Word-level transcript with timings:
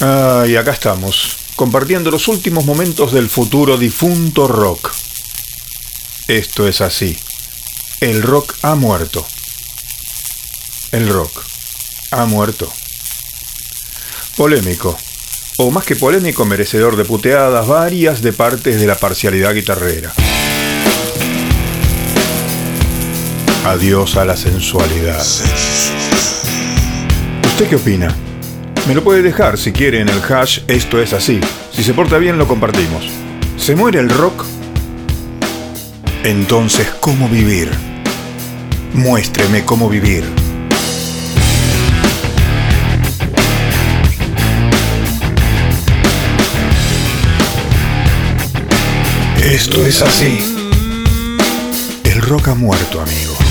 Ah, 0.00 0.44
y 0.46 0.56
acá 0.56 0.72
estamos, 0.72 1.36
compartiendo 1.56 2.10
los 2.10 2.28
últimos 2.28 2.64
momentos 2.64 3.12
del 3.12 3.28
futuro 3.28 3.76
difunto 3.76 4.48
rock. 4.48 4.92
Esto 6.26 6.66
es 6.66 6.80
así. 6.80 7.16
El 8.00 8.22
rock 8.22 8.54
ha 8.62 8.74
muerto. 8.74 9.26
El 10.90 11.08
rock 11.08 11.44
ha 12.10 12.24
muerto. 12.24 12.72
Polémico, 14.36 14.98
o 15.58 15.70
más 15.70 15.84
que 15.84 15.94
polémico, 15.94 16.44
merecedor 16.44 16.96
de 16.96 17.04
puteadas 17.04 17.66
varias 17.66 18.20
de 18.20 18.32
partes 18.32 18.80
de 18.80 18.86
la 18.86 18.96
parcialidad 18.96 19.54
guitarrera. 19.54 20.12
Adiós 23.64 24.16
a 24.16 24.24
la 24.24 24.36
sensualidad. 24.36 25.24
¿Usted 27.46 27.68
qué 27.68 27.76
opina? 27.76 28.23
Me 28.86 28.94
lo 28.94 29.02
puede 29.02 29.22
dejar 29.22 29.56
si 29.56 29.72
quiere 29.72 30.00
en 30.00 30.10
el 30.10 30.20
hash 30.22 30.60
Esto 30.68 31.00
es 31.00 31.14
así. 31.14 31.40
Si 31.72 31.82
se 31.82 31.94
porta 31.94 32.18
bien 32.18 32.36
lo 32.36 32.46
compartimos. 32.46 33.08
¿Se 33.56 33.74
muere 33.74 33.98
el 33.98 34.10
rock? 34.10 34.44
Entonces, 36.22 36.86
¿cómo 37.00 37.28
vivir? 37.28 37.70
Muéstreme 38.92 39.64
cómo 39.64 39.88
vivir. 39.88 40.24
Esto 49.42 49.86
es 49.86 50.02
así. 50.02 50.38
El 52.04 52.20
rock 52.20 52.48
ha 52.48 52.54
muerto, 52.54 53.00
amigo. 53.00 53.43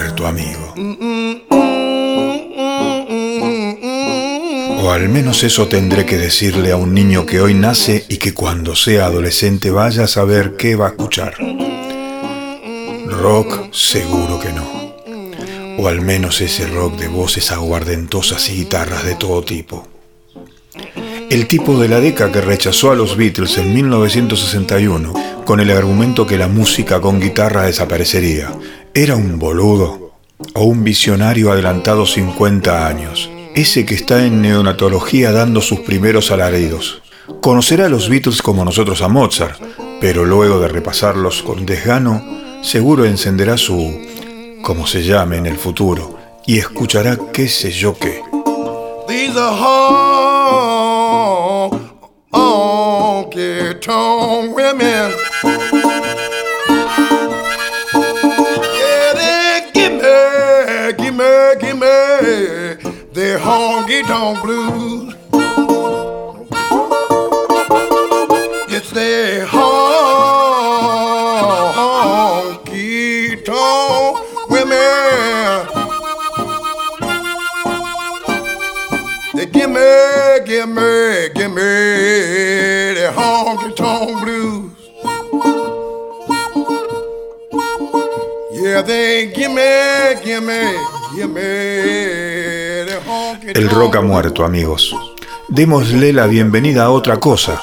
Muerto, 0.00 0.26
amigo. 0.26 0.74
O 4.82 4.90
al 4.90 5.10
menos 5.10 5.44
eso 5.44 5.68
tendré 5.68 6.06
que 6.06 6.16
decirle 6.16 6.72
a 6.72 6.76
un 6.76 6.94
niño 6.94 7.26
que 7.26 7.42
hoy 7.42 7.52
nace 7.52 8.06
y 8.08 8.16
que 8.16 8.32
cuando 8.32 8.74
sea 8.74 9.06
adolescente 9.06 9.70
vaya 9.70 10.04
a 10.04 10.06
saber 10.06 10.56
qué 10.56 10.74
va 10.74 10.86
a 10.86 10.90
escuchar. 10.90 11.34
Rock 13.08 13.74
seguro 13.74 14.40
que 14.40 14.52
no. 14.54 14.66
O 15.78 15.86
al 15.86 16.00
menos 16.00 16.40
ese 16.40 16.66
rock 16.66 16.96
de 16.96 17.08
voces 17.08 17.52
aguardentosas 17.52 18.48
y 18.48 18.54
guitarras 18.54 19.04
de 19.04 19.16
todo 19.16 19.42
tipo. 19.42 19.86
El 21.28 21.46
tipo 21.46 21.78
de 21.78 21.88
la 21.88 22.00
década 22.00 22.32
que 22.32 22.40
rechazó 22.40 22.90
a 22.90 22.96
los 22.96 23.16
Beatles 23.16 23.58
en 23.58 23.72
1961 23.74 25.12
con 25.44 25.60
el 25.60 25.70
argumento 25.70 26.26
que 26.26 26.38
la 26.38 26.48
música 26.48 27.00
con 27.00 27.20
guitarra 27.20 27.66
desaparecería, 27.66 28.52
¿Era 28.92 29.14
un 29.14 29.38
boludo 29.38 30.16
o 30.54 30.64
un 30.64 30.82
visionario 30.82 31.52
adelantado 31.52 32.06
50 32.06 32.88
años? 32.88 33.30
Ese 33.54 33.86
que 33.86 33.94
está 33.94 34.26
en 34.26 34.42
neonatología 34.42 35.30
dando 35.30 35.60
sus 35.60 35.80
primeros 35.80 36.32
alaridos. 36.32 37.00
Conocerá 37.40 37.86
a 37.86 37.88
los 37.88 38.08
Beatles 38.08 38.42
como 38.42 38.64
nosotros 38.64 39.00
a 39.02 39.08
Mozart, 39.08 39.62
pero 40.00 40.24
luego 40.24 40.58
de 40.58 40.66
repasarlos 40.66 41.42
con 41.42 41.66
desgano, 41.66 42.20
seguro 42.62 43.04
encenderá 43.04 43.56
su, 43.56 43.96
como 44.62 44.88
se 44.88 45.04
llame 45.04 45.36
en 45.36 45.46
el 45.46 45.56
futuro, 45.56 46.18
y 46.44 46.58
escuchará 46.58 47.16
qué 47.32 47.46
sé 47.46 47.70
yo 47.70 47.96
qué. 47.96 48.22
Blues. 64.06 65.14
It's 68.72 68.90
the 68.90 69.46
honky 69.50 69.74
tonk 73.44 74.18
women. 74.48 75.66
They 79.34 79.46
give 79.46 79.70
me, 79.70 80.40
give 80.46 80.68
me, 80.68 81.28
give 81.34 81.50
me 81.50 81.62
the 82.94 83.12
honky 83.14 83.74
tonk 83.76 84.22
blues. 84.22 84.72
Yeah, 88.52 88.82
they 88.82 89.26
give 89.34 89.52
me, 89.52 90.14
give 90.24 90.42
me, 90.42 90.74
give 91.16 91.30
me. 91.30 92.39
El 93.54 93.68
rock 93.68 93.96
ha 93.96 94.00
muerto, 94.00 94.44
amigos. 94.44 94.94
Démosle 95.48 96.12
la 96.12 96.26
bienvenida 96.26 96.84
a 96.84 96.90
otra 96.90 97.18
cosa. 97.18 97.60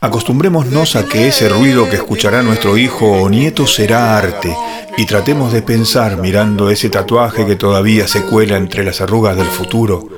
Acostumbrémonos 0.00 0.96
a 0.96 1.04
que 1.04 1.28
ese 1.28 1.48
ruido 1.48 1.88
que 1.88 1.96
escuchará 1.96 2.42
nuestro 2.42 2.78
hijo 2.78 3.06
o 3.06 3.28
nieto 3.28 3.66
será 3.66 4.16
arte 4.16 4.56
y 4.96 5.04
tratemos 5.04 5.52
de 5.52 5.62
pensar, 5.62 6.16
mirando 6.16 6.70
ese 6.70 6.88
tatuaje 6.88 7.46
que 7.46 7.56
todavía 7.56 8.08
se 8.08 8.22
cuela 8.22 8.56
entre 8.56 8.84
las 8.84 9.00
arrugas 9.00 9.36
del 9.36 9.46
futuro, 9.46 10.08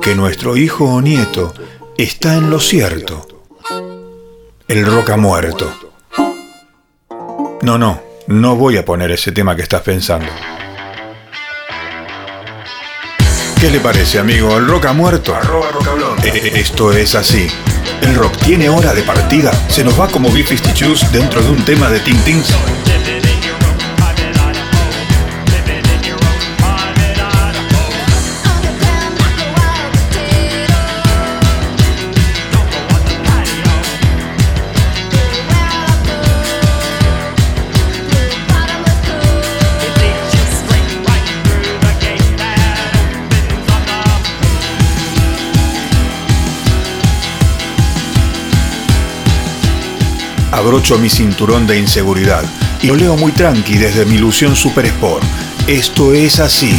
que 0.00 0.14
nuestro 0.14 0.56
hijo 0.56 0.84
o 0.84 1.02
nieto 1.02 1.52
está 1.98 2.36
en 2.36 2.48
lo 2.50 2.60
cierto. 2.60 3.26
El 4.68 4.86
rock 4.86 5.10
ha 5.10 5.16
muerto. 5.16 5.72
No, 7.62 7.78
no, 7.78 8.00
no 8.28 8.56
voy 8.56 8.76
a 8.76 8.84
poner 8.84 9.10
ese 9.10 9.32
tema 9.32 9.56
que 9.56 9.62
estás 9.62 9.82
pensando. 9.82 10.28
¿Qué 13.66 13.72
le 13.72 13.80
parece, 13.80 14.20
amigo? 14.20 14.58
¿El 14.58 14.68
rock 14.68 14.86
ha 14.86 14.92
muerto? 14.92 15.34
Eh, 16.22 16.30
eh, 16.32 16.52
esto 16.54 16.92
es 16.92 17.16
así. 17.16 17.48
El 18.00 18.14
rock 18.14 18.36
tiene 18.36 18.68
hora 18.68 18.94
de 18.94 19.02
partida. 19.02 19.50
Se 19.68 19.82
nos 19.82 19.98
va 19.98 20.06
como 20.06 20.30
B-52 20.30 21.10
dentro 21.10 21.42
de 21.42 21.50
un 21.50 21.64
tema 21.64 21.90
de 21.90 21.98
Tintins. 21.98 22.54
Abrocho 50.56 50.98
mi 50.98 51.10
cinturón 51.10 51.66
de 51.66 51.78
inseguridad 51.78 52.42
y 52.82 52.86
lo 52.86 52.96
leo 52.96 53.16
muy 53.16 53.32
tranqui 53.32 53.76
desde 53.76 54.06
mi 54.06 54.14
ilusión 54.14 54.56
Super 54.56 54.86
Sport. 54.86 55.24
Esto 55.66 56.14
es 56.14 56.40
así. 56.40 56.74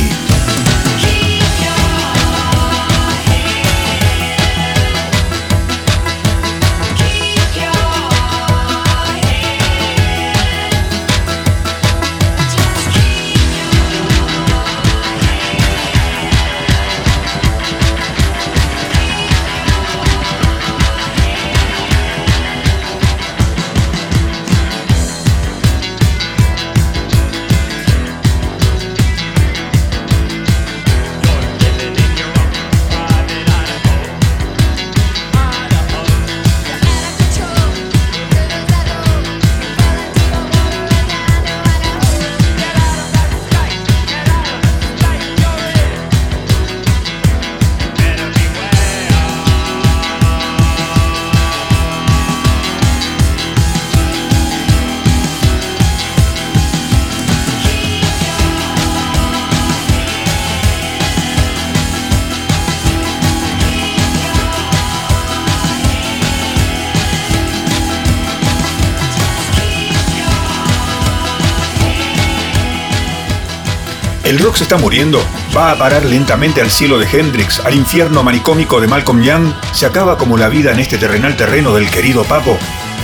El 74.27 74.39
rock 74.39 74.57
se 74.57 74.63
está 74.63 74.75
muriendo, 74.75 75.23
va 75.55 75.71
a 75.71 75.77
parar 75.77 76.03
lentamente 76.03 76.59
al 76.59 76.69
cielo 76.69 76.99
de 76.99 77.07
Hendrix, 77.09 77.61
al 77.61 77.75
infierno 77.75 78.23
manicómico 78.23 78.81
de 78.81 78.87
Malcolm 78.87 79.23
Young, 79.23 79.53
se 79.71 79.85
acaba 79.85 80.17
como 80.17 80.35
la 80.35 80.49
vida 80.49 80.73
en 80.73 80.79
este 80.79 80.97
terrenal 80.97 81.37
terreno 81.37 81.73
del 81.73 81.89
querido 81.89 82.25
Papo, 82.25 82.57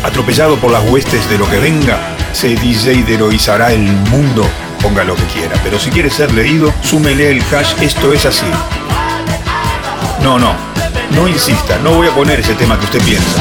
atropellado 0.04 0.58
por 0.58 0.70
las 0.70 0.84
huestes 0.90 1.30
de 1.30 1.38
lo 1.38 1.50
que 1.50 1.60
venga, 1.60 1.98
se 2.34 2.50
DJ 2.58 3.06
heroizará 3.08 3.72
el 3.72 3.84
mundo, 3.84 4.46
ponga 4.82 5.06
lo 5.06 5.16
que 5.16 5.24
quiera, 5.28 5.58
pero 5.64 5.80
si 5.80 5.92
quiere 5.92 6.10
ser 6.10 6.34
leído, 6.34 6.74
súmele 6.82 7.32
el 7.32 7.42
hash 7.42 7.82
esto 7.82 8.12
es 8.12 8.26
así. 8.26 8.48
No, 10.22 10.38
no, 10.38 10.54
no 11.12 11.30
insista, 11.30 11.80
no 11.80 11.92
voy 11.92 12.08
a 12.08 12.12
poner 12.12 12.42
ese 12.42 12.54
tema 12.56 12.78
que 12.78 12.84
usted 12.84 13.02
piensa. 13.02 13.40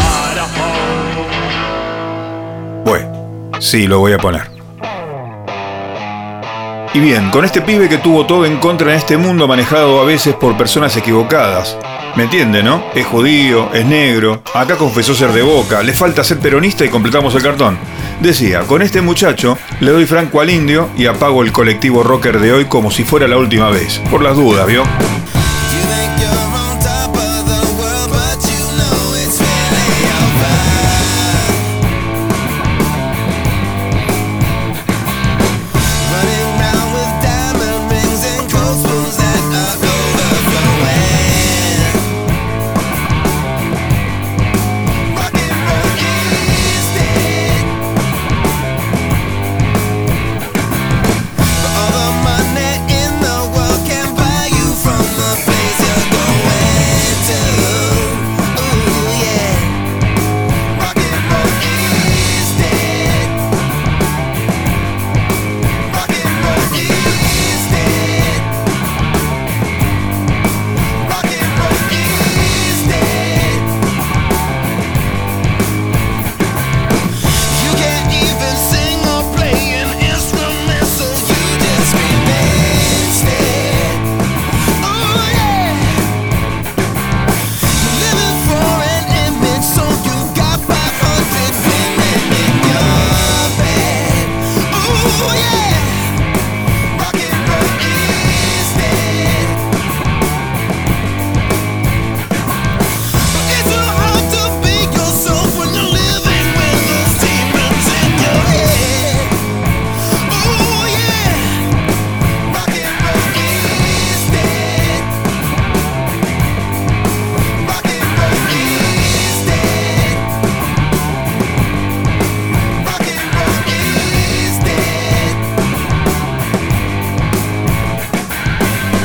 Bueno, 2.84 3.50
sí, 3.58 3.88
lo 3.88 3.98
voy 3.98 4.12
a 4.12 4.18
poner. 4.18 4.61
Y 6.94 7.00
bien, 7.00 7.30
con 7.30 7.46
este 7.46 7.62
pibe 7.62 7.88
que 7.88 7.96
tuvo 7.96 8.26
todo 8.26 8.44
en 8.44 8.58
contra 8.58 8.92
en 8.92 8.98
este 8.98 9.16
mundo 9.16 9.48
manejado 9.48 9.98
a 9.98 10.04
veces 10.04 10.34
por 10.34 10.58
personas 10.58 10.94
equivocadas. 10.94 11.78
¿Me 12.16 12.24
entiende, 12.24 12.62
no? 12.62 12.84
Es 12.94 13.06
judío, 13.06 13.70
es 13.72 13.86
negro, 13.86 14.42
acá 14.52 14.76
confesó 14.76 15.14
ser 15.14 15.32
de 15.32 15.40
boca, 15.40 15.82
le 15.82 15.94
falta 15.94 16.22
ser 16.22 16.38
peronista 16.38 16.84
y 16.84 16.90
completamos 16.90 17.34
el 17.34 17.42
cartón. 17.42 17.78
Decía, 18.20 18.60
con 18.60 18.82
este 18.82 19.00
muchacho 19.00 19.56
le 19.80 19.90
doy 19.90 20.04
franco 20.04 20.42
al 20.42 20.50
indio 20.50 20.90
y 20.94 21.06
apago 21.06 21.42
el 21.42 21.50
colectivo 21.50 22.02
rocker 22.02 22.38
de 22.38 22.52
hoy 22.52 22.64
como 22.66 22.90
si 22.90 23.04
fuera 23.04 23.26
la 23.26 23.38
última 23.38 23.70
vez. 23.70 23.98
Por 24.10 24.20
las 24.20 24.36
dudas, 24.36 24.66
¿vio? 24.66 24.84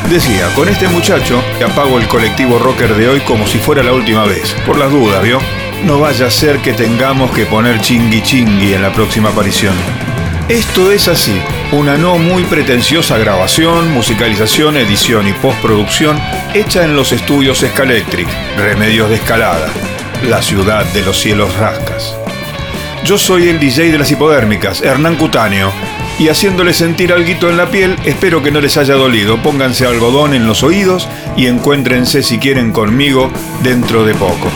Decía, 0.09 0.47
con 0.55 0.69
este 0.69 0.87
muchacho 0.87 1.43
apago 1.65 1.99
el 1.99 2.07
colectivo 2.07 2.57
rocker 2.57 2.95
de 2.95 3.09
hoy 3.09 3.19
como 3.21 3.45
si 3.45 3.57
fuera 3.57 3.83
la 3.83 3.91
última 3.91 4.23
vez. 4.23 4.55
Por 4.65 4.77
las 4.77 4.89
dudas, 4.89 5.21
¿vio? 5.21 5.39
No 5.83 5.99
vaya 5.99 6.27
a 6.27 6.31
ser 6.31 6.59
que 6.59 6.71
tengamos 6.71 7.29
que 7.31 7.45
poner 7.45 7.81
chingui 7.81 8.21
chingui 8.23 8.73
en 8.73 8.83
la 8.83 8.93
próxima 8.93 9.29
aparición. 9.29 9.75
Esto 10.47 10.93
es 10.93 11.09
así, 11.09 11.41
una 11.73 11.97
no 11.97 12.17
muy 12.17 12.45
pretenciosa 12.45 13.17
grabación, 13.17 13.91
musicalización, 13.91 14.77
edición 14.77 15.27
y 15.27 15.33
postproducción 15.33 16.17
hecha 16.53 16.85
en 16.85 16.95
los 16.95 17.11
estudios 17.11 17.59
Scalectric, 17.59 18.29
Remedios 18.57 19.09
de 19.09 19.15
Escalada, 19.15 19.67
la 20.23 20.41
ciudad 20.41 20.85
de 20.93 21.01
los 21.01 21.19
cielos 21.19 21.53
rascas. 21.57 22.15
Yo 23.03 23.17
soy 23.17 23.49
el 23.49 23.59
DJ 23.59 23.91
de 23.91 23.97
las 23.97 24.09
hipodérmicas, 24.09 24.81
Hernán 24.81 25.17
Cutáneo, 25.17 25.69
y 26.19 26.29
haciéndole 26.29 26.73
sentir 26.73 27.13
algo 27.13 27.49
en 27.49 27.57
la 27.57 27.69
piel, 27.69 27.95
espero 28.05 28.41
que 28.41 28.51
no 28.51 28.59
les 28.59 28.77
haya 28.77 28.95
dolido. 28.95 29.41
Pónganse 29.41 29.85
algodón 29.85 30.33
en 30.33 30.47
los 30.47 30.63
oídos 30.63 31.07
y 31.35 31.47
encuéntrense 31.47 32.23
si 32.23 32.39
quieren 32.39 32.71
conmigo 32.71 33.31
dentro 33.63 34.03
de 34.05 34.15
poco. 34.15 34.49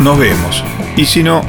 Nos 0.00 0.18
vemos. 0.18 0.64
Y 0.96 1.04
si 1.04 1.22
no... 1.22 1.42